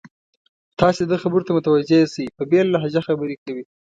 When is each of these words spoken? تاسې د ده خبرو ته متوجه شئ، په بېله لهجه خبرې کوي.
تاسې 0.79 1.01
د 1.05 1.09
ده 1.11 1.17
خبرو 1.23 1.45
ته 1.47 1.51
متوجه 1.57 1.99
شئ، 2.13 2.25
په 2.37 2.43
بېله 2.49 2.69
لهجه 2.75 3.01
خبرې 3.07 3.35
کوي. 3.43 3.63